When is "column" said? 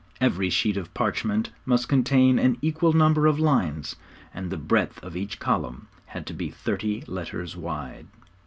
5.37-5.89